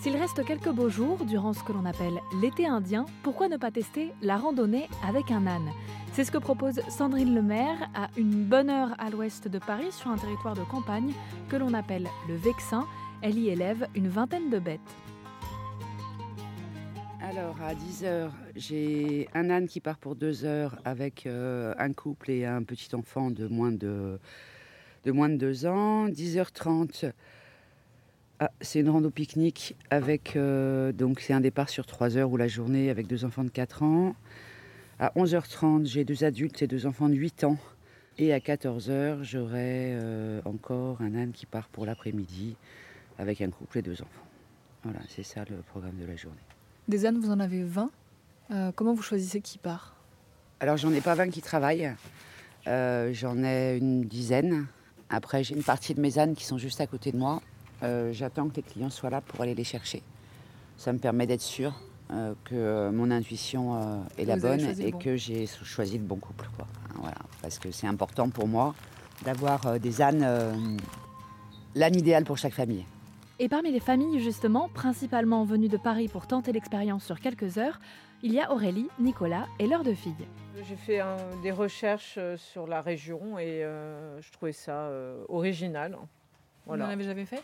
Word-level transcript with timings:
S'il 0.00 0.16
reste 0.16 0.42
quelques 0.46 0.70
beaux 0.70 0.88
jours 0.88 1.26
durant 1.26 1.52
ce 1.52 1.62
que 1.62 1.74
l'on 1.74 1.84
appelle 1.84 2.22
l'été 2.40 2.66
indien, 2.66 3.04
pourquoi 3.22 3.50
ne 3.50 3.58
pas 3.58 3.70
tester 3.70 4.12
la 4.22 4.38
randonnée 4.38 4.88
avec 5.06 5.30
un 5.30 5.46
âne? 5.46 5.68
C'est 6.14 6.24
ce 6.24 6.30
que 6.30 6.38
propose 6.38 6.80
Sandrine 6.88 7.34
Lemaire 7.34 7.90
à 7.94 8.08
une 8.16 8.44
bonne 8.46 8.70
heure 8.70 8.94
à 8.98 9.10
l'ouest 9.10 9.46
de 9.46 9.58
Paris 9.58 9.92
sur 9.92 10.10
un 10.10 10.16
territoire 10.16 10.54
de 10.54 10.62
campagne 10.62 11.12
que 11.50 11.56
l'on 11.56 11.74
appelle 11.74 12.08
le 12.28 12.34
Vexin. 12.34 12.86
Elle 13.20 13.38
y 13.38 13.50
élève 13.50 13.88
une 13.94 14.08
vingtaine 14.08 14.48
de 14.48 14.58
bêtes. 14.58 14.80
Alors 17.20 17.60
à 17.60 17.74
10h, 17.74 18.30
j'ai 18.56 19.28
un 19.34 19.50
âne 19.50 19.68
qui 19.68 19.80
part 19.80 19.98
pour 19.98 20.16
deux 20.16 20.46
heures 20.46 20.78
avec 20.86 21.26
euh, 21.26 21.74
un 21.76 21.92
couple 21.92 22.30
et 22.30 22.46
un 22.46 22.62
petit 22.62 22.94
enfant 22.94 23.30
de 23.30 23.46
moins 23.48 23.70
de, 23.70 24.18
de 25.04 25.12
moins 25.12 25.28
de 25.28 25.36
2 25.36 25.66
ans. 25.66 26.08
10h30, 26.08 27.12
ah, 28.42 28.50
c'est 28.62 28.80
une 28.80 28.88
rando 28.88 29.10
pique-nique 29.10 29.76
avec 29.90 30.34
euh, 30.34 30.92
donc 30.92 31.20
c'est 31.20 31.34
un 31.34 31.42
départ 31.42 31.68
sur 31.68 31.84
3 31.84 32.16
heures 32.16 32.30
ou 32.30 32.38
la 32.38 32.48
journée 32.48 32.88
avec 32.88 33.06
deux 33.06 33.26
enfants 33.26 33.44
de 33.44 33.50
4 33.50 33.82
ans. 33.82 34.14
À 34.98 35.10
11h30, 35.14 35.84
j'ai 35.84 36.04
deux 36.04 36.24
adultes 36.24 36.62
et 36.62 36.66
deux 36.66 36.86
enfants 36.86 37.10
de 37.10 37.14
8 37.14 37.44
ans. 37.44 37.58
Et 38.16 38.32
à 38.32 38.38
14h, 38.38 39.22
j'aurai 39.22 39.92
euh, 39.92 40.40
encore 40.46 41.02
un 41.02 41.14
âne 41.16 41.32
qui 41.32 41.44
part 41.44 41.68
pour 41.68 41.84
l'après-midi 41.84 42.56
avec 43.18 43.42
un 43.42 43.50
couple 43.50 43.76
et 43.76 43.82
deux 43.82 44.00
enfants. 44.00 44.26
Voilà, 44.84 45.00
c'est 45.10 45.22
ça 45.22 45.44
le 45.50 45.56
programme 45.56 45.98
de 45.98 46.06
la 46.06 46.16
journée. 46.16 46.40
Des 46.88 47.04
ânes, 47.04 47.18
vous 47.18 47.30
en 47.30 47.40
avez 47.40 47.62
20. 47.62 47.90
Euh, 48.52 48.72
comment 48.74 48.94
vous 48.94 49.02
choisissez 49.02 49.42
qui 49.42 49.58
part? 49.58 49.96
Alors 50.60 50.78
j'en 50.78 50.94
ai 50.94 51.02
pas 51.02 51.14
20 51.14 51.28
qui 51.28 51.42
travaillent. 51.42 51.92
J'en 52.64 53.44
ai 53.44 53.76
une 53.76 54.04
dizaine. 54.04 54.66
Après, 55.10 55.44
j'ai 55.44 55.56
une 55.56 55.62
partie 55.62 55.92
de 55.92 56.00
mes 56.00 56.18
ânes 56.18 56.34
qui 56.34 56.44
sont 56.44 56.56
juste 56.56 56.80
à 56.80 56.86
côté 56.86 57.12
de 57.12 57.18
moi. 57.18 57.42
Euh, 57.82 58.12
j'attends 58.12 58.48
que 58.48 58.56
les 58.56 58.62
clients 58.62 58.90
soient 58.90 59.10
là 59.10 59.20
pour 59.20 59.40
aller 59.40 59.54
les 59.54 59.64
chercher. 59.64 60.02
Ça 60.76 60.92
me 60.92 60.98
permet 60.98 61.26
d'être 61.26 61.42
sûr 61.42 61.74
que 62.44 62.90
mon 62.90 63.12
intuition 63.12 64.02
est 64.18 64.24
la 64.24 64.36
bonne 64.36 64.60
et 64.80 64.90
que 64.90 65.16
j'ai 65.16 65.46
choisi 65.46 65.96
le 65.96 66.02
bon 66.02 66.16
couple. 66.16 66.48
Quoi. 66.56 66.66
Voilà. 66.96 67.18
Parce 67.40 67.60
que 67.60 67.70
c'est 67.70 67.86
important 67.86 68.30
pour 68.30 68.48
moi 68.48 68.74
d'avoir 69.24 69.78
des 69.78 70.02
ânes, 70.02 70.26
l'âne 71.76 71.96
idéal 71.96 72.24
pour 72.24 72.36
chaque 72.36 72.54
famille. 72.54 72.84
Et 73.38 73.48
parmi 73.48 73.70
les 73.70 73.78
familles, 73.78 74.18
justement, 74.18 74.68
principalement 74.74 75.44
venues 75.44 75.68
de 75.68 75.76
Paris 75.76 76.08
pour 76.08 76.26
tenter 76.26 76.50
l'expérience 76.50 77.04
sur 77.04 77.20
quelques 77.20 77.58
heures, 77.58 77.78
il 78.22 78.34
y 78.34 78.40
a 78.40 78.52
Aurélie, 78.52 78.88
Nicolas 78.98 79.46
et 79.58 79.66
leurs 79.66 79.82
deux 79.82 79.94
filles. 79.94 80.26
J'ai 80.68 80.76
fait 80.76 81.00
des 81.42 81.52
recherches 81.52 82.16
euh, 82.18 82.36
sur 82.36 82.66
la 82.66 82.82
région 82.82 83.38
et 83.38 83.64
euh, 83.64 84.20
je 84.20 84.30
trouvais 84.30 84.52
ça 84.52 84.72
euh, 84.72 85.24
original. 85.28 85.96
Voilà. 86.66 86.84
Vous 86.84 86.88
n'en 86.88 86.94
avez 86.94 87.04
jamais 87.04 87.24
fait? 87.24 87.42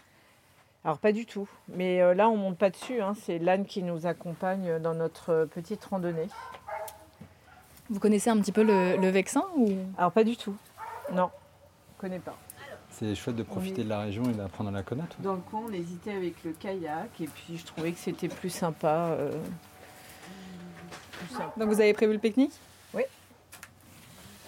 Alors 0.87 0.99
pas 0.99 1.11
du 1.11 1.27
tout, 1.27 1.49
mais 1.69 2.15
là 2.15 2.29
on 2.29 2.37
monte 2.37 2.57
pas 2.57 2.71
dessus, 2.71 3.01
hein. 3.03 3.15
c'est 3.21 3.41
l'âne 3.41 3.67
qui 3.67 3.83
nous 3.83 4.07
accompagne 4.07 4.79
dans 4.79 4.95
notre 4.95 5.49
petite 5.53 5.85
randonnée. 5.85 6.29
Vous 7.91 7.99
connaissez 7.99 8.31
un 8.31 8.39
petit 8.39 8.53
peu 8.53 8.63
le, 8.63 8.97
le 8.97 9.09
Vexin 9.09 9.45
ou? 9.57 9.73
Alors 9.99 10.13
pas 10.13 10.23
du 10.23 10.37
tout, 10.37 10.55
non, 11.13 11.29
je 11.97 12.01
connais 12.01 12.21
pas. 12.21 12.37
C'est 12.91 13.17
chouette 13.17 13.35
de 13.35 13.43
profiter 13.43 13.83
de 13.83 13.89
la 13.89 13.99
région 13.99 14.23
et 14.31 14.33
d'apprendre 14.33 14.71
à 14.71 14.73
la 14.73 14.85
connaître. 14.85 15.17
Dans 15.19 15.35
le 15.35 15.41
coin, 15.41 15.63
on 15.69 15.73
hésitait 15.73 16.13
avec 16.13 16.45
le 16.45 16.53
kayak 16.53 17.21
et 17.21 17.27
puis 17.27 17.59
je 17.59 17.67
trouvais 17.67 17.91
que 17.91 17.99
c'était 17.99 18.29
plus 18.29 18.51
sympa, 18.51 19.09
euh, 19.11 19.33
Donc 21.57 21.69
vous 21.69 21.81
avez 21.81 21.95
prévu 21.95 22.13
le 22.13 22.21
pique-nique? 22.21 22.55
Oui. 22.95 23.03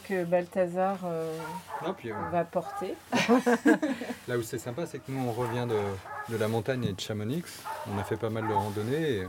Que 0.09 0.25
Balthazar 0.25 0.99
euh, 1.05 1.39
euh, 1.87 2.13
va 2.31 2.45
porter. 2.45 2.95
Là 4.29 4.39
où 4.39 4.43
c'est 4.43 4.59
sympa, 4.59 4.87
c'est 4.87 5.01
que 5.01 5.13
nous 5.13 5.21
on 5.21 5.33
revient 5.33 5.67
de, 5.69 6.37
la 6.37 6.49
montagne 6.49 6.85
et 6.85 6.93
de 6.93 7.01
Chamonix. 7.01 7.45
On 7.93 7.99
a 7.99 8.05
fait 8.05 8.17
pas 8.17 8.31
mal 8.31 8.49
de 8.49 8.53
randonnées 8.55 9.19
et, 9.19 9.27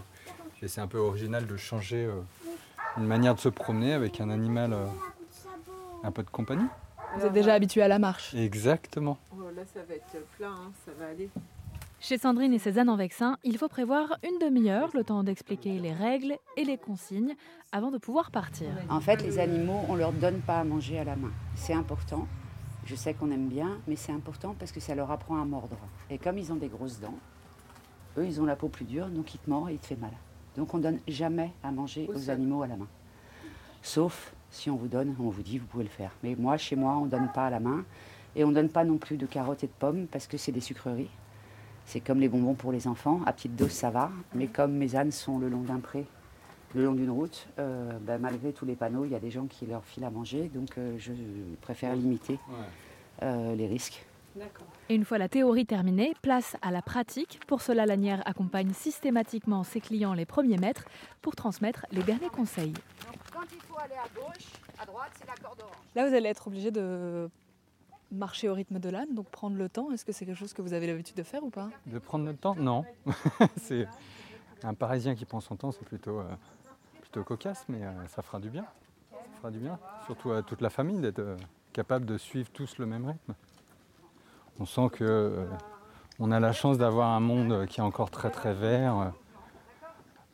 c'est 0.67 0.81
un 0.81 0.87
peu 0.87 0.97
original 0.97 1.47
de 1.47 1.57
changer 1.57 2.09
une 2.97 3.05
manière 3.05 3.35
de 3.35 3.39
se 3.39 3.49
promener 3.49 3.93
avec 3.93 4.21
un 4.21 4.29
animal 4.29 4.75
un 6.03 6.11
peu 6.11 6.23
de 6.23 6.29
compagnie. 6.29 6.67
Vous 7.15 7.25
êtes 7.25 7.33
déjà 7.33 7.53
habitué 7.53 7.81
à 7.81 7.87
la 7.87 7.99
marche. 7.99 8.33
Exactement. 8.33 9.17
Oh, 9.33 9.43
là, 9.55 9.63
ça 9.73 9.81
va 9.87 9.95
être 9.95 10.25
plein, 10.37 10.51
hein, 10.51 10.71
ça 10.85 10.91
va 10.99 11.07
aller. 11.07 11.29
Chez 12.01 12.17
Sandrine 12.17 12.53
et 12.53 12.59
Cézanne 12.59 12.87
en 12.87 12.95
Vexin, 12.95 13.37
il 13.43 13.57
faut 13.57 13.67
prévoir 13.67 14.17
une 14.23 14.39
demi-heure, 14.39 14.89
le 14.93 15.03
temps 15.03 15.21
d'expliquer 15.21 15.79
les 15.79 15.91
règles 15.91 16.37
et 16.55 16.63
les 16.63 16.77
consignes 16.77 17.35
avant 17.73 17.91
de 17.91 17.97
pouvoir 17.97 18.31
partir. 18.31 18.69
En 18.89 19.01
fait, 19.01 19.21
les 19.21 19.37
animaux, 19.37 19.81
on 19.89 19.95
leur 19.95 20.13
donne 20.13 20.39
pas 20.39 20.59
à 20.59 20.63
manger 20.63 20.97
à 20.97 21.03
la 21.03 21.17
main. 21.17 21.31
C'est 21.55 21.73
important. 21.73 22.25
Je 22.85 22.95
sais 22.95 23.13
qu'on 23.13 23.29
aime 23.31 23.49
bien, 23.49 23.79
mais 23.85 23.97
c'est 23.97 24.13
important 24.13 24.55
parce 24.57 24.71
que 24.71 24.79
ça 24.79 24.95
leur 24.95 25.11
apprend 25.11 25.41
à 25.41 25.43
mordre. 25.43 25.75
Et 26.09 26.17
comme 26.17 26.37
ils 26.37 26.53
ont 26.53 26.55
des 26.55 26.69
grosses 26.69 27.01
dents, 27.01 27.17
eux, 28.17 28.25
ils 28.25 28.39
ont 28.39 28.45
la 28.45 28.55
peau 28.55 28.69
plus 28.69 28.85
dure, 28.85 29.07
donc 29.07 29.33
ils 29.33 29.39
te 29.39 29.49
mordent 29.49 29.69
et 29.69 29.73
ils 29.73 29.79
te 29.79 29.87
fait 29.87 29.99
mal. 29.99 30.13
Donc 30.55 30.73
on 30.73 30.77
donne 30.77 30.99
jamais 31.05 31.51
à 31.63 31.71
manger 31.71 32.09
aux 32.15 32.29
animaux 32.29 32.63
à 32.63 32.67
la 32.67 32.77
main. 32.77 32.87
Sauf 33.81 34.33
si 34.51 34.69
on 34.69 34.77
vous 34.77 34.87
donne, 34.87 35.17
on 35.19 35.29
vous 35.29 35.43
dit, 35.43 35.57
vous 35.57 35.67
pouvez 35.67 35.83
le 35.83 35.89
faire. 35.89 36.11
Mais 36.23 36.35
moi, 36.39 36.55
chez 36.55 36.77
moi, 36.77 36.95
on 36.95 37.05
ne 37.05 37.09
donne 37.09 37.29
pas 37.33 37.47
à 37.47 37.49
la 37.49 37.59
main. 37.59 37.83
Et 38.37 38.45
on 38.45 38.49
ne 38.49 38.55
donne 38.55 38.69
pas 38.69 38.85
non 38.85 38.97
plus 38.97 39.17
de 39.17 39.25
carottes 39.25 39.65
et 39.65 39.67
de 39.67 39.73
pommes 39.77 40.07
parce 40.07 40.27
que 40.27 40.37
c'est 40.37 40.53
des 40.53 40.61
sucreries. 40.61 41.09
C'est 41.89 42.01
comme 42.01 42.19
les 42.19 42.29
bonbons 42.29 42.53
pour 42.53 42.71
les 42.71 42.87
enfants. 42.87 43.19
À 43.25 43.33
petite 43.33 43.55
dose, 43.55 43.71
ça 43.71 43.89
va. 43.89 44.11
Mais 44.35 44.45
comme 44.45 44.73
mes 44.73 44.95
ânes 44.95 45.11
sont 45.11 45.39
le 45.39 45.49
long 45.49 45.63
d'un 45.63 45.79
pré, 45.79 46.05
le 46.75 46.85
long 46.85 46.93
d'une 46.93 47.09
route, 47.09 47.47
euh, 47.57 47.97
ben, 48.01 48.19
malgré 48.19 48.53
tous 48.53 48.63
les 48.63 48.75
panneaux, 48.75 49.05
il 49.05 49.11
y 49.11 49.15
a 49.15 49.19
des 49.19 49.31
gens 49.31 49.47
qui 49.47 49.65
leur 49.65 49.83
filent 49.83 50.05
à 50.05 50.11
manger. 50.11 50.51
Donc 50.53 50.77
euh, 50.77 50.99
je 50.99 51.13
préfère 51.61 51.95
limiter 51.95 52.37
euh, 53.23 53.55
les 53.55 53.65
risques. 53.65 54.05
Et 54.87 54.93
une 54.93 55.03
fois 55.03 55.17
la 55.17 55.29
théorie 55.29 55.65
terminée, 55.65 56.13
place 56.21 56.55
à 56.61 56.69
la 56.69 56.83
pratique. 56.83 57.39
Pour 57.47 57.63
cela, 57.63 57.87
Lanière 57.87 58.21
accompagne 58.27 58.71
systématiquement 58.71 59.63
ses 59.63 59.81
clients 59.81 60.13
les 60.13 60.27
premiers 60.27 60.59
mètres 60.59 60.85
pour 61.23 61.35
transmettre 61.35 61.87
les 61.91 62.03
derniers 62.03 62.29
conseils. 62.29 62.73
quand 63.33 63.41
il 63.51 63.61
faut 63.61 63.79
aller 63.79 63.95
à 63.95 64.07
gauche, 64.13 64.45
à 64.79 64.85
droite, 64.85 65.09
c'est 65.19 65.25
la 65.25 65.33
corde 65.43 65.59
orange. 65.61 65.75
Là, 65.95 66.07
vous 66.07 66.13
allez 66.13 66.29
être 66.29 66.45
obligé 66.45 66.69
de 66.69 67.31
marcher 68.11 68.49
au 68.49 68.53
rythme 68.53 68.79
de 68.79 68.89
l'âne, 68.89 69.13
donc 69.13 69.27
prendre 69.27 69.57
le 69.57 69.69
temps. 69.69 69.91
Est-ce 69.91 70.05
que 70.05 70.11
c'est 70.11 70.25
quelque 70.25 70.37
chose 70.37 70.53
que 70.53 70.61
vous 70.61 70.73
avez 70.73 70.87
l'habitude 70.87 71.15
de 71.15 71.23
faire 71.23 71.43
ou 71.43 71.49
pas? 71.49 71.69
De 71.85 71.99
prendre 71.99 72.25
le 72.25 72.35
temps? 72.35 72.55
Non. 72.55 72.85
c'est 73.57 73.87
un 74.63 74.73
Parisien 74.73 75.15
qui 75.15 75.25
prend 75.25 75.39
son 75.39 75.55
temps, 75.55 75.71
c'est 75.71 75.85
plutôt, 75.85 76.19
euh, 76.19 76.23
plutôt 77.01 77.23
cocasse, 77.23 77.65
mais 77.69 77.83
euh, 77.83 78.07
ça 78.07 78.21
fera 78.21 78.39
du 78.39 78.49
bien. 78.49 78.65
Ça 79.11 79.37
fera 79.37 79.51
du 79.51 79.59
bien, 79.59 79.79
surtout 80.05 80.31
à 80.31 80.43
toute 80.43 80.61
la 80.61 80.69
famille, 80.69 80.99
d'être 80.99 81.19
euh, 81.19 81.37
capable 81.73 82.05
de 82.05 82.17
suivre 82.17 82.49
tous 82.51 82.77
le 82.77 82.85
même 82.85 83.05
rythme. 83.05 83.33
On 84.59 84.65
sent 84.65 84.89
que 84.91 85.45
on 86.19 86.31
a 86.31 86.39
la 86.41 86.51
chance 86.51 86.77
d'avoir 86.77 87.09
un 87.11 87.21
monde 87.21 87.65
qui 87.67 87.79
est 87.79 87.83
encore 87.83 88.11
très 88.11 88.29
très 88.29 88.53
vert, 88.53 89.13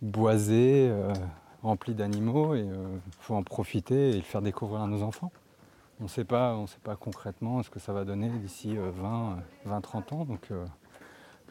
boisé, 0.01 0.91
rempli 1.61 1.93
d'animaux, 1.93 2.55
et 2.55 2.61
il 2.63 3.13
faut 3.19 3.35
en 3.35 3.43
profiter 3.43 4.09
et 4.09 4.15
le 4.15 4.23
faire 4.23 4.41
découvrir 4.41 4.81
à 4.81 4.87
nos 4.87 5.03
enfants. 5.03 5.31
On 5.99 6.03
ne 6.03 6.09
sait 6.09 6.25
pas, 6.25 6.57
concrètement 6.99 7.63
ce 7.63 7.69
que 7.69 7.79
ça 7.79 7.93
va 7.93 8.03
donner 8.03 8.29
d'ici 8.29 8.75
20, 8.75 9.37
20, 9.65 9.81
30 9.81 10.13
ans, 10.13 10.25
donc 10.25 10.49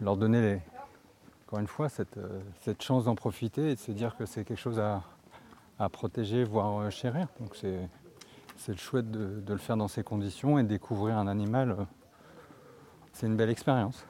leur 0.00 0.16
donner 0.16 0.60
encore 1.47 1.60
une 1.60 1.66
fois 1.66 1.88
cette, 1.88 2.19
chance 2.81 3.04
d'en 3.04 3.15
profiter 3.15 3.71
et 3.71 3.75
de 3.75 3.81
se 3.81 3.93
dire 3.93 4.16
que 4.16 4.27
c'est 4.27 4.44
quelque 4.44 4.59
chose 4.59 4.81
à, 4.81 5.88
protéger, 5.88 6.44
voire 6.44 6.91
chérir. 6.91 7.28
Donc 7.41 7.56
c'est, 7.56 7.88
le 8.69 8.77
chouette 8.77 9.10
de, 9.10 9.41
de, 9.41 9.53
le 9.53 9.59
faire 9.59 9.77
dans 9.77 9.88
ces 9.88 10.03
conditions 10.03 10.59
et 10.59 10.62
découvrir 10.62 11.16
un 11.16 11.27
animal 11.27 11.87
c'est 13.15 13.27
une 13.27 13.37
belle 13.37 13.50
expérience. 13.50 14.04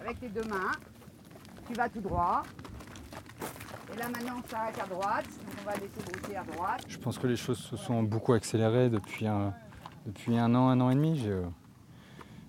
Avec 0.00 0.18
tes 0.18 0.28
deux 0.30 0.44
mains, 0.44 0.72
tu 1.68 1.74
vas 1.74 1.88
tout 1.88 2.00
droit. 2.00 2.42
Et 3.92 3.98
là 3.98 4.08
maintenant 4.08 4.40
on 4.44 4.48
s'arrête 4.48 4.78
à 4.82 4.86
droite, 4.86 5.24
donc 5.24 5.54
on 5.60 5.64
va 5.64 5.74
laisser 5.74 6.00
brouter 6.10 6.36
à 6.36 6.44
droite. 6.44 6.84
Je 6.88 6.98
pense 6.98 7.18
que 7.18 7.26
les 7.26 7.36
choses 7.36 7.58
se 7.58 7.76
sont 7.76 8.02
beaucoup 8.02 8.32
accélérées 8.32 8.88
depuis 8.88 9.26
un, 9.26 9.54
depuis 10.06 10.36
un 10.36 10.54
an, 10.54 10.68
un 10.68 10.80
an 10.80 10.90
et 10.90 10.94
demi. 10.94 11.20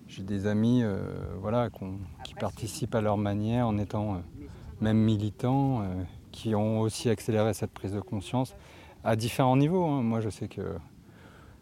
J'ai, 0.08 0.22
des 0.22 0.46
amis 0.46 0.82
euh, 0.82 1.00
voilà, 1.40 1.70
qui 2.22 2.34
participent 2.34 2.94
à 2.94 3.00
leur 3.00 3.16
manière 3.16 3.66
en 3.66 3.78
étant 3.78 4.16
euh, 4.16 4.18
même 4.82 4.98
militants, 4.98 5.80
euh, 5.80 6.02
qui 6.32 6.54
ont 6.54 6.80
aussi 6.80 7.08
accéléré 7.08 7.54
cette 7.54 7.72
prise 7.72 7.92
de 7.92 8.00
conscience 8.00 8.54
à 9.04 9.16
différents 9.16 9.56
niveaux. 9.56 9.84
Hein. 9.84 10.02
Moi 10.02 10.20
je 10.20 10.28
sais 10.28 10.48
que 10.48 10.76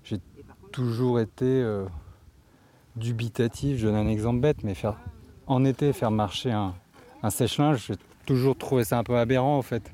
j'ai 0.03 0.19
toujours 0.73 1.21
été 1.21 1.65
dubitatif. 2.97 3.79
Je 3.79 3.87
donne 3.87 3.97
un 3.97 4.09
exemple 4.09 4.41
bête, 4.41 4.65
mais 4.65 4.75
faire 4.75 4.97
en 5.51 5.65
été 5.65 5.93
faire 5.93 6.13
marcher 6.13 6.53
un, 6.53 6.75
sèche-linge, 7.29 7.87
j'ai 7.89 7.97
toujours 8.27 8.57
trouvé 8.57 8.85
ça 8.85 8.99
un 8.99 9.05
peu 9.05 9.17
aberrant 9.17 9.59
en 9.59 9.63
fait. 9.63 9.93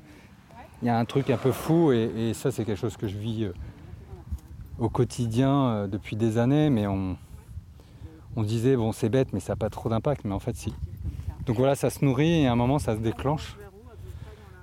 Il 0.81 0.87
y 0.87 0.89
a 0.89 0.97
un 0.97 1.05
truc 1.05 1.29
un 1.29 1.37
peu 1.37 1.51
fou 1.51 1.91
et, 1.91 2.33
ça 2.33 2.51
c'est 2.51 2.65
quelque 2.65 2.79
chose 2.79 2.97
que 2.97 3.07
je 3.07 3.17
vis 3.17 3.45
euh, 3.45 3.53
au 4.77 4.89
quotidien 4.89 5.65
euh, 5.65 5.87
depuis 5.87 6.15
des 6.15 6.37
années, 6.37 6.69
mais 6.69 6.85
on, 6.87 7.17
on 8.35 8.43
disait 8.43 8.75
bon 8.75 8.91
c'est 8.91 9.09
bête 9.09 9.33
mais 9.33 9.39
ça 9.39 9.53
n'a 9.53 9.57
pas 9.57 9.69
trop 9.69 9.89
d'impact, 9.89 10.23
mais 10.25 10.33
en 10.33 10.39
fait 10.39 10.55
si. 10.55 10.73
Donc 11.45 11.57
voilà, 11.57 11.75
ça 11.75 11.89
se 11.89 12.03
nourrit 12.03 12.41
et 12.41 12.47
à 12.47 12.51
un 12.51 12.55
moment 12.55 12.79
ça 12.79 12.95
se 12.95 13.01
déclenche. 13.01 13.57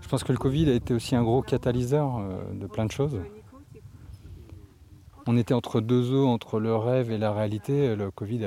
Je 0.01 0.09
pense 0.09 0.23
que 0.23 0.33
le 0.33 0.39
Covid 0.39 0.71
a 0.71 0.75
été 0.75 0.93
aussi 0.93 1.17
un 1.17 1.23
gros 1.23 1.43
catalyseur 1.43 2.19
euh, 2.19 2.53
de 2.53 2.67
plein 2.67 2.85
de 2.85 2.93
choses 2.93 3.19
on 5.27 5.37
était 5.37 5.55
entre 5.55 5.81
deux 5.81 6.13
eaux, 6.13 6.27
entre 6.27 6.61
le 6.61 6.75
rêve 6.77 7.11
et 7.11 7.19
la 7.19 7.33
réalité. 7.33 7.97
Le 7.97 8.11
Covid 8.11 8.45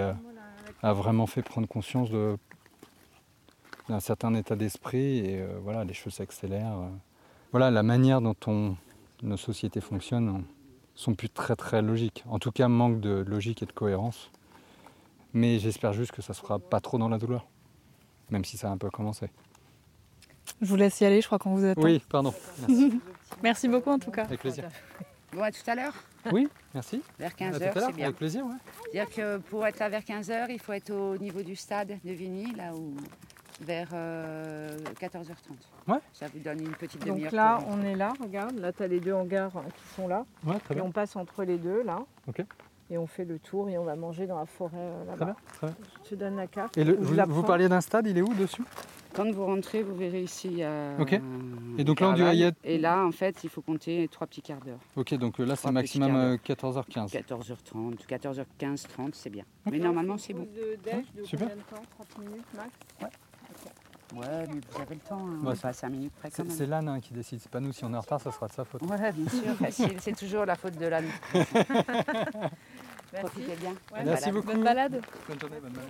a, 0.84 0.94
vraiment 0.94 1.26
fait 1.26 1.42
prendre 1.42 1.68
conscience 1.68 2.10
de 2.12 2.38
d'un 3.90 4.00
certain 4.00 4.34
état 4.36 4.56
d'esprit 4.56 5.20
et 5.20 5.46
voilà, 5.64 5.84
les 5.84 5.94
choses 5.94 6.14
s'accélèrent. 6.14 6.78
Voilà, 7.52 7.72
la 7.72 7.84
manière 7.84 8.22
dont 8.22 8.78
nos 9.24 9.38
sociétés 9.38 9.82
fonctionnent 9.82 10.44
sont 10.96 11.14
plus 11.14 11.30
très 11.30 11.56
très 11.56 11.82
logiques. 11.82 12.24
En 12.28 12.40
tout 12.40 12.52
cas, 12.52 12.68
manque 12.68 13.00
de 13.00 13.24
logique 13.28 13.64
et 13.64 13.66
de 13.66 13.72
cohérence. 13.72 14.32
Mais 15.34 15.60
j'espère 15.60 15.94
juste 15.94 16.12
que 16.12 16.22
ça 16.22 16.34
ne 16.34 16.38
sera 16.38 16.60
pas 16.60 16.80
trop 16.80 16.98
dans 16.98 17.10
la 17.10 17.18
douleur, 17.18 17.48
même 18.32 18.44
si 18.44 18.58
ça 18.58 18.70
a 18.70 18.72
un 18.72 18.78
peu 18.78 18.90
commencé. 18.90 19.30
Je 20.62 20.68
vous 20.68 20.76
laisse 20.76 21.00
y 21.02 21.06
aller, 21.06 21.22
je 21.22 21.28
crois 21.28 21.38
qu'on 21.38 21.56
vous 21.56 21.66
attend. 21.66 21.82
Oui, 21.82 22.02
pardon. 22.10 22.34
Merci. 22.68 23.02
merci 23.44 23.68
beaucoup 23.68 23.92
en 23.92 24.00
tout 24.00 24.12
cas. 24.12 24.24
Avec 24.24 24.40
plaisir. 24.40 24.70
Bon, 25.34 25.44
à 25.44 25.52
tout 25.52 25.70
à 25.70 25.76
l'heure. 25.76 25.94
Oui, 26.32 26.48
merci. 26.74 27.02
Vers 27.20 27.32
15h, 27.32 27.60
c'est 27.60 27.94
bien. 27.94 28.06
Avec 28.06 28.18
plaisir, 28.18 28.46
oui. 28.46 28.56
C'est-à-dire 28.92 29.14
que 29.14 29.38
pour 29.38 29.66
être 29.68 29.80
là 29.80 29.90
vers 29.90 30.02
15h, 30.02 30.48
il 30.50 30.60
faut 30.60 30.74
être 30.74 30.92
au 30.92 31.18
niveau 31.18 31.44
du 31.44 31.56
stade 31.56 32.00
de 32.04 32.12
Vigny, 32.12 32.54
là 32.54 32.74
où 32.74 32.96
vers 33.62 33.90
14h30. 33.90 33.94
Euh, 33.94 35.94
ouais. 35.94 36.00
Ça 36.14 36.28
vous 36.34 36.40
donne 36.40 36.62
une 36.62 36.76
petite 36.76 37.06
demi-heure. 37.06 37.32
Donc 37.32 37.32
là, 37.32 37.60
on 37.70 37.84
est 37.84 37.96
là, 37.96 38.14
regarde, 38.20 38.58
là 38.58 38.72
tu 38.72 38.84
as 38.84 38.88
les 38.88 39.00
deux 39.00 39.14
hangars 39.14 39.52
hein, 39.56 39.64
qui 39.76 39.96
sont 39.96 40.08
là. 40.08 40.26
Ouais, 40.46 40.60
très 40.60 40.78
et 40.78 40.82
on 40.82 40.92
passe 40.92 41.16
entre 41.16 41.44
les 41.44 41.58
deux 41.58 41.84
là. 41.84 42.00
Ok. 42.28 42.44
Et 42.90 42.98
on 42.98 43.06
fait 43.06 43.26
le 43.26 43.38
tour 43.38 43.70
et 43.70 43.78
on 43.78 43.84
va 43.84 43.96
manger 43.96 44.28
dans 44.28 44.40
la 44.40 44.46
forêt 44.46 44.78
euh, 44.78 45.06
là-bas. 45.06 45.16
Très 45.16 45.26
bien, 45.26 45.36
très 45.54 45.68
bien. 45.68 45.76
Je 46.06 46.10
te 46.10 46.16
donne 46.16 46.36
la 46.38 46.48
carte. 46.48 46.78
Et 46.78 46.86
le, 46.86 46.96
vous, 46.96 47.16
vous, 47.28 47.44
parliez 47.44 47.68
d'un 47.68 47.82
stade, 47.82 48.08
il 48.08 48.18
est 48.18 48.22
où 48.22 48.34
dessus? 48.34 48.64
Quand 49.14 49.30
vous 49.30 49.46
rentrez, 49.46 49.84
vous 49.84 49.96
verrez 49.96 50.22
ici. 50.22 50.58
Euh, 50.60 50.98
ok. 51.00 51.20
Et 51.78 51.84
donc 51.84 52.00
là, 52.00 52.10
on 52.10 52.14
dit 52.14 52.46
Et 52.64 52.78
là, 52.78 53.04
en 53.04 53.12
fait, 53.12 53.44
il 53.44 53.50
faut 53.50 53.62
compter 53.62 54.08
trois 54.10 54.28
petits 54.28 54.42
quarts 54.42 54.62
d'heure. 54.62 54.80
Ok, 54.96 55.14
donc 55.16 55.40
là, 55.40 55.56
c'est 55.56 55.72
maximum 55.72 56.36
14h15. 56.36 57.12
14h30, 57.12 58.06
14h15, 58.08 58.88
30, 58.88 59.16
c'est 59.16 59.30
bien. 59.30 59.44
Mais 59.70 59.80
normalement, 59.80 60.18
c'est 60.18 60.34
bon. 60.34 60.48
De 60.56 61.20
de 61.20 61.26
Super. 61.26 61.50
Combien 61.50 61.64
de 61.64 61.70
temps? 61.70 61.84
30 62.14 62.18
minutes 62.20 62.46
max? 62.56 62.70
Ouais. 63.02 63.10
Ouais, 64.16 64.48
mais 64.48 64.62
vous 64.72 64.82
avez 64.82 64.96
le 64.96 65.02
temps, 65.02 65.28
hein. 65.28 65.54
pas 65.62 65.74
5 65.74 65.90
minutes 65.90 66.14
près 66.14 66.32
quand 66.32 66.46
même. 66.46 66.56
C'est 66.56 66.66
l'âne 66.66 66.88
hein, 66.88 67.02
qui 67.02 67.14
décide, 67.14 67.42
c'est 67.42 67.52
pas 67.52 67.60
nous. 67.60 67.74
Si 67.74 67.84
on 67.84 67.94
est 67.94 67.98
en 67.98 68.02
retard, 68.02 68.22
ça 68.22 68.32
sera 68.32 68.48
de 68.48 68.54
sa 68.54 68.64
faute. 68.64 68.82
Ouais, 68.84 69.12
bien 69.12 69.70
sûr, 69.70 69.88
c'est 70.00 70.16
toujours 70.16 70.46
la 70.46 70.56
faute 70.56 70.78
de 70.78 70.86
l'âne. 70.86 71.10
Profitez 73.12 73.56
bien. 73.56 73.74
Merci 74.06 74.32
beaucoup. 74.32 74.48
Bonne 74.48 74.64
balade. 74.64 75.02
Bonne 75.28 75.40
journée, 75.40 75.60
bonne 75.62 75.74
balade. 75.74 75.90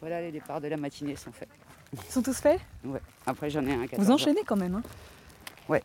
Voilà, 0.00 0.20
les 0.22 0.32
départs 0.32 0.60
de 0.60 0.68
la 0.68 0.76
matinée 0.76 1.16
sont 1.16 1.32
faits. 1.32 1.48
Ils 1.92 2.12
sont 2.12 2.22
tous 2.22 2.38
faits? 2.38 2.60
Ouais. 2.84 3.00
Après, 3.26 3.50
j'en 3.50 3.64
ai 3.66 3.74
un. 3.74 3.86
Vous 3.98 4.10
enchaînez 4.10 4.42
quand 4.46 4.56
même. 4.56 4.76
Hein 4.76 4.82
ouais. 5.68 5.82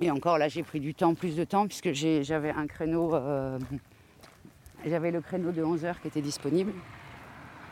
Et 0.00 0.10
encore, 0.10 0.38
là, 0.38 0.48
j'ai 0.48 0.62
pris 0.62 0.80
du 0.80 0.94
temps, 0.94 1.14
plus 1.14 1.36
de 1.36 1.44
temps, 1.44 1.66
puisque 1.66 1.92
j'avais 1.92 2.50
un 2.50 2.66
créneau. 2.66 3.14
Euh, 3.14 3.58
j'avais 4.86 5.10
le 5.10 5.20
créneau 5.20 5.52
de 5.52 5.62
11h 5.62 6.00
qui 6.00 6.08
était 6.08 6.20
disponible. 6.20 6.72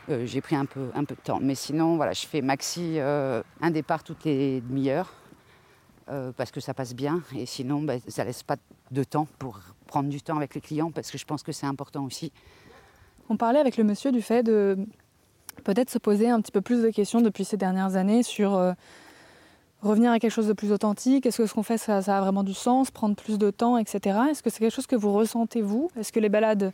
Euh, 0.09 0.25
j'ai 0.25 0.41
pris 0.41 0.55
un 0.55 0.65
peu, 0.65 0.89
un 0.95 1.03
peu 1.03 1.15
de 1.15 1.21
temps. 1.21 1.39
Mais 1.41 1.55
sinon, 1.55 1.95
voilà, 1.95 2.13
je 2.13 2.25
fais 2.25 2.41
maxi 2.41 2.95
euh, 2.97 3.43
un 3.61 3.71
départ 3.71 4.03
toutes 4.03 4.23
les 4.25 4.61
demi-heures. 4.61 5.13
Euh, 6.09 6.31
parce 6.35 6.51
que 6.51 6.59
ça 6.59 6.73
passe 6.73 6.95
bien 6.95 7.21
et 7.37 7.45
sinon 7.45 7.83
bah, 7.83 7.93
ça 8.07 8.23
laisse 8.25 8.41
pas 8.41 8.55
de 8.89 9.03
temps 9.03 9.27
pour 9.37 9.59
prendre 9.85 10.09
du 10.09 10.19
temps 10.19 10.35
avec 10.35 10.55
les 10.55 10.59
clients 10.59 10.89
parce 10.89 11.11
que 11.11 11.17
je 11.17 11.25
pense 11.25 11.43
que 11.43 11.51
c'est 11.51 11.67
important 11.67 12.03
aussi. 12.03 12.33
On 13.29 13.37
parlait 13.37 13.59
avec 13.59 13.77
le 13.77 13.83
monsieur 13.83 14.11
du 14.11 14.21
fait 14.23 14.41
de 14.41 14.79
peut-être 15.63 15.91
se 15.91 15.99
poser 15.99 16.27
un 16.27 16.41
petit 16.41 16.51
peu 16.51 16.59
plus 16.59 16.81
de 16.81 16.89
questions 16.89 17.21
depuis 17.21 17.45
ces 17.45 17.55
dernières 17.55 17.95
années 17.97 18.23
sur 18.23 18.59
revenir 19.81 20.11
à 20.11 20.19
quelque 20.19 20.31
chose 20.31 20.47
de 20.47 20.53
plus 20.53 20.71
authentique. 20.71 21.25
Est-ce 21.25 21.37
que 21.37 21.45
ce 21.45 21.53
qu'on 21.53 21.63
fait 21.63 21.77
ça, 21.77 21.97
a 21.97 22.21
vraiment 22.21 22.43
du 22.43 22.53
sens, 22.53 22.91
prendre 22.91 23.15
plus 23.15 23.37
de 23.37 23.51
temps, 23.51 23.77
etc. 23.77 24.19
Est-ce 24.29 24.43
que 24.43 24.49
c'est 24.49 24.59
quelque 24.59 24.73
chose 24.73 24.87
que 24.87 24.95
vous 24.95 25.13
ressentez 25.13 25.61
vous? 25.61 25.89
Est-ce 25.97 26.11
que 26.11 26.19
les 26.19 26.29
balades, 26.29 26.73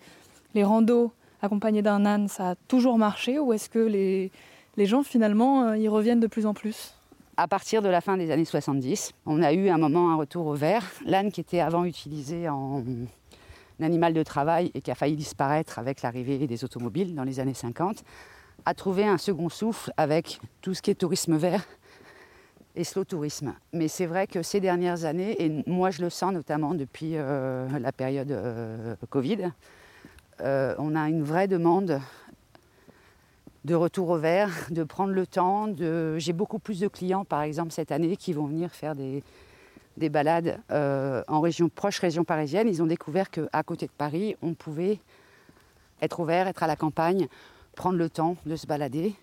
les 0.54 0.64
randos 0.64 1.12
accompagnés 1.42 1.82
d'un 1.82 2.06
âne, 2.06 2.28
ça 2.28 2.52
a 2.52 2.56
toujours 2.68 2.98
marché 2.98 3.40
ou 3.40 3.54
est-ce 3.54 3.70
que 3.70 3.80
les, 3.80 4.32
gens 4.78 5.04
finalement 5.04 5.64
euh, 5.64 5.78
y 5.78 5.88
reviennent 5.88 6.20
de 6.20 6.28
plus 6.28 6.46
en 6.46 6.54
plus? 6.54 6.96
À 7.38 7.48
partir 7.48 7.82
de 7.82 7.90
la 7.90 8.02
fin 8.02 8.18
des 8.18 8.32
années 8.32 8.46
70, 8.46 9.12
on 9.26 9.44
a 9.44 9.54
eu 9.54 9.70
un 9.70 9.78
moment 9.78 10.12
un 10.12 10.16
retour 10.16 10.48
au 10.48 10.56
vert. 10.56 10.84
L'âne 11.06 11.32
qui 11.32 11.42
était 11.42 11.60
avant 11.60 11.86
utilisé 11.86 12.50
en 12.50 12.84
animal 13.80 14.14
de 14.14 14.24
travail 14.24 14.72
et 14.74 14.82
qui 14.82 14.90
a 14.90 14.96
failli 14.96 15.16
disparaître 15.16 15.78
avec 15.78 16.02
l'arrivée 16.02 16.48
des 16.48 16.64
automobiles 16.64 17.14
dans 17.14 17.24
les 17.24 17.40
années 17.40 17.54
50, 17.54 18.04
a 18.66 18.74
trouvé 18.74 19.06
un 19.06 19.18
second 19.18 19.50
souffle 19.50 19.94
avec 19.98 20.40
tout 20.62 20.74
ce 20.74 20.82
qui 20.82 20.92
est 20.92 20.96
tourisme 20.96 21.38
vert 21.38 21.64
et 22.76 22.84
slow 22.84 23.04
tourisme. 23.04 23.54
Mais 23.74 23.88
c'est 23.88 24.06
vrai 24.06 24.28
que 24.28 24.44
ces 24.44 24.60
dernières 24.60 25.06
années, 25.06 25.36
et 25.44 25.64
moi 25.68 25.90
je 25.90 26.02
le 26.02 26.10
sens 26.10 26.34
notamment 26.34 26.74
depuis 26.74 27.12
euh, 27.14 27.68
la 27.80 27.92
période 27.92 28.32
euh, 28.32 28.96
Covid, 29.10 29.52
euh, 30.42 30.76
on 30.78 30.96
a 30.96 31.10
une 31.10 31.24
vraie 31.24 31.48
demande 31.48 32.00
de 33.66 33.76
retour 33.76 34.10
au 34.10 34.18
vert, 34.18 34.52
de 34.70 34.84
prendre 34.84 35.14
le 35.14 35.28
temps. 35.28 35.68
J'ai 36.18 36.34
beaucoup 36.34 36.60
plus 36.60 36.80
de 36.80 36.88
clients, 36.88 37.26
par 37.26 37.42
exemple, 37.42 37.72
cette 37.72 37.92
année, 37.92 38.16
qui 38.16 38.34
vont 38.34 38.46
venir 38.46 38.72
faire 38.72 38.96
des, 38.96 39.24
des 39.98 40.10
balades 40.10 40.60
euh, 40.72 41.24
en 41.28 41.42
région 41.42 41.70
proche 41.70 42.00
région 42.00 42.24
parisienne. 42.24 42.68
Ils 42.68 42.82
ont 42.82 42.88
découvert 42.88 43.30
qu'à 43.30 43.64
côté 43.64 43.88
de 43.88 43.92
Paris, 43.92 44.36
on 44.42 44.54
pouvait 44.54 45.00
être 46.02 46.20
ouvert, 46.20 46.48
être 46.48 46.64
à 46.64 46.68
la 46.68 46.76
campagne, 46.76 47.28
prendre 47.76 47.98
le 47.98 48.10
temps 48.10 48.38
de 48.46 48.56
se 48.56 48.68
balader 48.68 49.14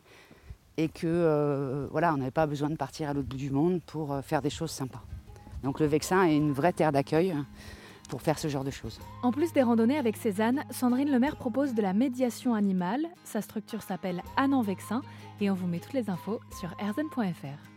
et 0.77 0.89
que 0.89 1.07
euh, 1.07 1.87
voilà, 1.93 2.13
on 2.13 2.17
n'avait 2.17 2.33
pas 2.33 2.47
besoin 2.47 2.69
de 2.69 2.77
partir 2.77 3.09
à 3.09 3.15
l'autre 3.15 3.29
bout 3.29 3.37
du 3.37 3.51
monde 3.51 3.81
pour 3.87 4.19
faire 4.23 4.43
des 4.43 4.51
choses 4.51 4.73
sympas. 4.73 5.03
Donc 5.63 5.79
le 5.79 5.87
Vexin 5.87 6.25
est 6.25 6.37
une 6.37 6.53
vraie 6.53 6.73
terre 6.73 6.93
d'accueil 6.93 7.35
pour 8.09 8.23
faire 8.23 8.39
ce 8.39 8.49
genre 8.49 8.65
de 8.65 8.71
choses. 8.71 8.99
En 9.23 9.33
plus 9.33 9.53
des 9.53 9.63
randonnées 9.63 9.99
avec 9.99 10.17
Cézanne, 10.17 10.65
Sandrine 10.71 11.11
Lemaire 11.11 11.37
propose 11.37 11.75
de 11.75 11.83
la 11.83 11.93
médiation 11.93 12.55
animale. 12.55 13.07
Sa 13.25 13.43
structure 13.43 13.83
s'appelle 13.83 14.23
Anne 14.37 14.55
en 14.55 14.63
Vexin 14.63 15.03
et 15.41 15.51
on 15.51 15.55
vous 15.55 15.67
met 15.67 15.81
toutes 15.81 15.95
les 15.95 16.11
infos 16.11 16.41
sur 16.59 16.75
erzen.fr. 16.79 17.74